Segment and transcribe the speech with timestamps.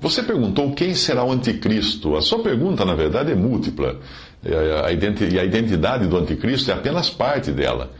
[0.00, 2.16] Você perguntou quem será o anticristo.
[2.16, 3.98] A sua pergunta, na verdade, é múltipla.
[4.44, 7.90] E a identidade do anticristo é apenas parte dela.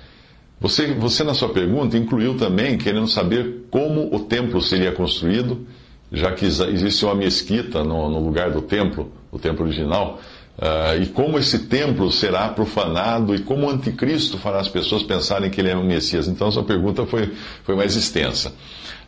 [0.61, 5.67] Você, você, na sua pergunta, incluiu também querendo saber como o templo seria construído,
[6.13, 10.21] já que existe uma mesquita no, no lugar do templo, o templo original,
[10.61, 15.49] ah, e como esse templo será profanado e como o anticristo fará as pessoas pensarem
[15.49, 16.27] que ele é o Messias.
[16.27, 18.53] Então, sua pergunta foi, foi mais extensa.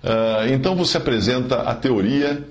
[0.05, 2.47] Ah, então, você apresenta a teoria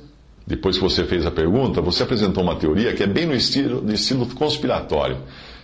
[0.49, 3.83] depois que você fez a pergunta, você apresentou uma teoria que é bem no estilo,
[3.83, 5.17] no estilo conspiratório.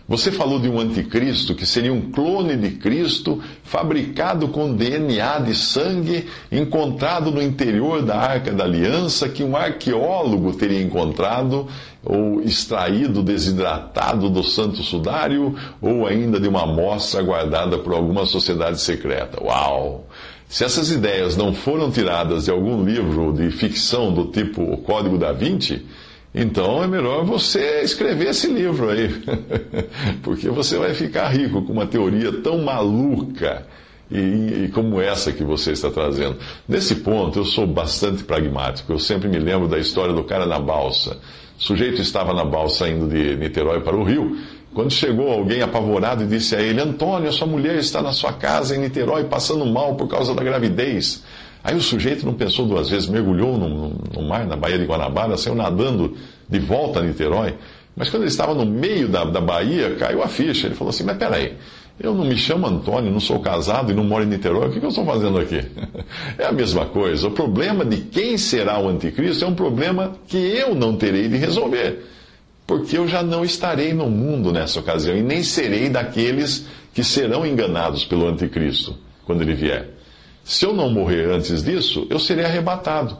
[0.07, 5.55] Você falou de um anticristo que seria um clone de Cristo, fabricado com DNA de
[5.55, 11.67] sangue, encontrado no interior da Arca da Aliança, que um arqueólogo teria encontrado,
[12.03, 18.79] ou extraído, desidratado do Santo Sudário, ou ainda de uma amostra guardada por alguma sociedade
[18.79, 19.43] secreta.
[19.43, 20.05] Uau!
[20.47, 25.17] Se essas ideias não foram tiradas de algum livro de ficção do tipo O Código
[25.17, 25.85] da Vinci,
[26.33, 29.09] então é melhor você escrever esse livro aí.
[30.21, 33.65] Porque você vai ficar rico com uma teoria tão maluca
[34.11, 36.37] e, e como essa que você está trazendo.
[36.67, 38.91] Nesse ponto, eu sou bastante pragmático.
[38.91, 41.17] Eu sempre me lembro da história do cara na balsa.
[41.57, 44.37] O sujeito estava na balsa indo de Niterói para o Rio.
[44.75, 48.33] Quando chegou alguém apavorado e disse a ele: Antônio, a sua mulher está na sua
[48.33, 51.23] casa em Niterói passando mal por causa da gravidez.
[51.63, 55.37] Aí o sujeito não pensou duas vezes, mergulhou no, no mar, na Baía de Guanabara,
[55.37, 56.15] saiu nadando
[56.47, 57.55] de volta a Niterói.
[57.95, 60.67] Mas quando ele estava no meio da, da Bahia, caiu a ficha.
[60.67, 61.53] Ele falou assim: Mas peraí,
[61.97, 64.83] eu não me chamo Antônio, não sou casado e não moro em Niterói, o que,
[64.83, 65.63] eu estou fazendo aqui?
[66.37, 67.29] É a mesma coisa.
[67.29, 71.37] O problema de quem será o anticristo é um problema que eu não terei de
[71.37, 72.14] resolver
[72.67, 77.45] porque eu já não estarei no mundo nessa ocasião e nem serei daqueles que serão
[77.45, 79.89] enganados pelo anticristo quando ele vier.
[80.43, 83.17] Se eu não morrer antes disso, eu serei arrebatado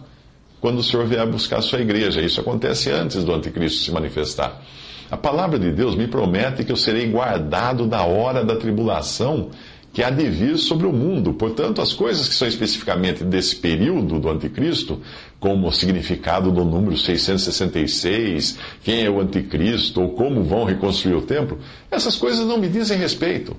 [0.61, 2.21] quando o Senhor vier buscar sua igreja.
[2.21, 4.61] Isso acontece antes do anticristo se manifestar.
[5.09, 9.49] A palavra de Deus me promete que eu serei guardado da hora da tribulação
[9.95, 11.33] que há de vir sobre o mundo.
[11.33, 14.99] Portanto, as coisas que são especificamente desse período do anticristo,
[15.39, 21.21] como o significado do número 666, quem é o anticristo, ou como vão reconstruir o
[21.21, 21.57] templo,
[21.89, 23.55] essas coisas não me dizem respeito.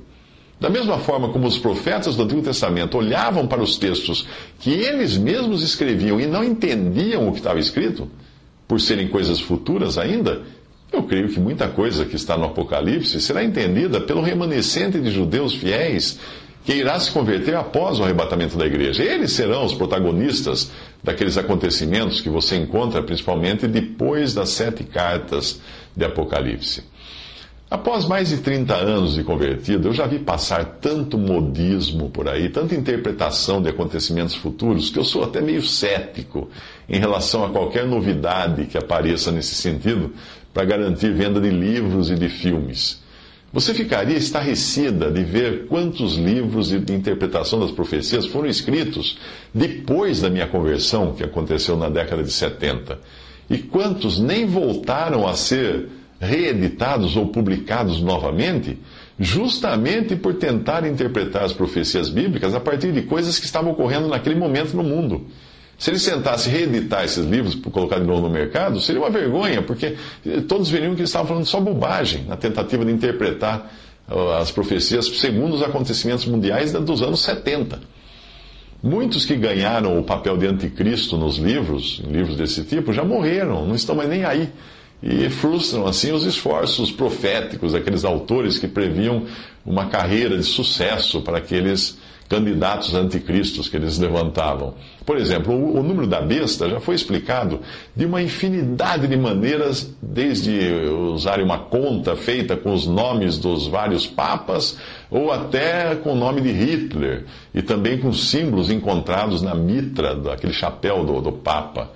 [0.60, 4.26] Da mesma forma como os profetas do Antigo Testamento olhavam para os textos
[4.58, 8.10] que eles mesmos escreviam e não entendiam o que estava escrito,
[8.68, 10.42] por serem coisas futuras ainda,
[10.92, 15.54] eu creio que muita coisa que está no Apocalipse será entendida pelo remanescente de judeus
[15.54, 16.18] fiéis
[16.64, 19.04] que irá se converter após o arrebatamento da igreja.
[19.04, 20.70] Eles serão os protagonistas
[21.02, 25.60] daqueles acontecimentos que você encontra principalmente depois das sete cartas
[25.94, 26.82] de Apocalipse.
[27.68, 32.48] Após mais de 30 anos de convertido, eu já vi passar tanto modismo por aí,
[32.48, 36.48] tanta interpretação de acontecimentos futuros, que eu sou até meio cético
[36.88, 40.12] em relação a qualquer novidade que apareça nesse sentido
[40.56, 42.98] para garantir venda de livros e de filmes.
[43.52, 49.18] Você ficaria estarrecida de ver quantos livros de interpretação das profecias foram escritos
[49.52, 52.98] depois da minha conversão, que aconteceu na década de 70,
[53.50, 58.78] e quantos nem voltaram a ser reeditados ou publicados novamente,
[59.20, 64.36] justamente por tentar interpretar as profecias bíblicas a partir de coisas que estavam ocorrendo naquele
[64.36, 65.26] momento no mundo.
[65.78, 69.60] Se ele sentasse reeditar esses livros para colocar de novo no mercado, seria uma vergonha,
[69.60, 69.96] porque
[70.48, 73.70] todos veriam que eles estavam falando só bobagem na tentativa de interpretar
[74.40, 77.80] as profecias segundo os acontecimentos mundiais dos anos 70.
[78.82, 83.66] Muitos que ganharam o papel de anticristo nos livros, em livros desse tipo, já morreram,
[83.66, 84.48] não estão mais nem aí.
[85.02, 89.24] E frustram assim os esforços proféticos daqueles autores que previam
[89.64, 91.98] uma carreira de sucesso para aqueles
[92.28, 94.74] candidatos anticristos que eles levantavam.
[95.04, 97.60] Por exemplo, o, o, número da besta já foi explicado
[97.94, 100.58] de uma infinidade de maneiras, desde
[101.12, 104.76] usarem uma conta feita com os nomes dos vários papas,
[105.10, 107.24] ou até com o nome de Hitler,
[107.54, 111.90] e também com símbolos encontrados na mitra, daquele chapéu do, do papa.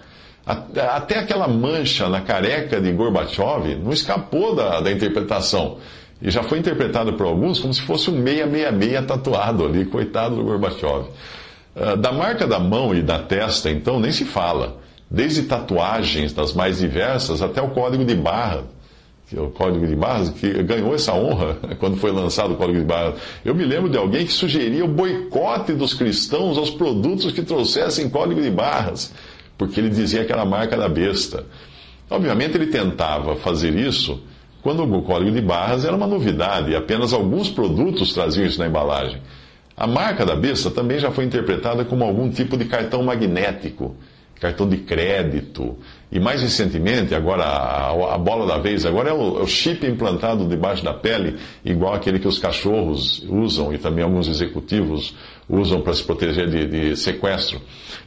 [0.46, 5.78] Até aquela mancha na careca de Gorbachev não escapou da, da interpretação.
[6.22, 10.44] E já foi interpretado por alguns como se fosse um 666 tatuado ali, coitado do
[10.44, 11.06] Gorbachev.
[11.74, 14.78] Ah, da marca da mão e da testa, então, nem se fala.
[15.10, 18.64] Desde tatuagens das mais diversas até o código de barra,
[19.28, 22.78] que é o código de barras, que ganhou essa honra quando foi lançado o código
[22.78, 23.14] de barras.
[23.44, 28.10] Eu me lembro de alguém que sugeria o boicote dos cristãos aos produtos que trouxessem
[28.10, 29.12] código de barras,
[29.56, 31.44] porque ele dizia que era a marca da besta.
[32.08, 34.20] Obviamente ele tentava fazer isso
[34.62, 38.66] quando o código de barras era uma novidade e apenas alguns produtos traziam isso na
[38.66, 39.20] embalagem.
[39.76, 43.96] A marca da besta também já foi interpretada como algum tipo de cartão magnético,
[44.38, 45.76] cartão de crédito.
[46.12, 49.86] E mais recentemente, agora a, a bola da vez, agora é o, é o, chip
[49.86, 55.14] implantado debaixo da pele, igual aquele que os cachorros usam e também alguns executivos
[55.48, 57.60] usam para se proteger de, de sequestro.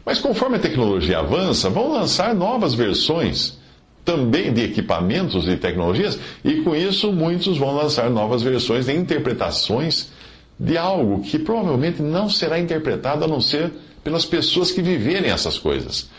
[0.05, 3.62] Mas conforme a tecnologia avança, vão lançar novas versões
[4.03, 10.11] também de equipamentos e tecnologias, e com isso muitos vão lançar novas versões de interpretações
[10.59, 13.71] de algo que provavelmente não será interpretado a não ser
[14.03, 16.09] pelas pessoas que viverem essas coisas.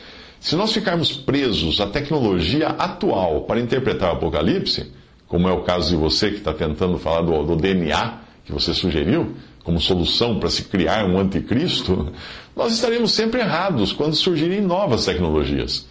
[0.41, 4.91] Se nós ficarmos presos à tecnologia atual para interpretar o Apocalipse,
[5.27, 8.75] como é o caso de você que está tentando falar do, do DNA que você
[8.75, 12.13] sugeriu, como solução para se criar um anticristo,
[12.55, 15.87] nós estaremos sempre errados quando surgirem novas tecnologias.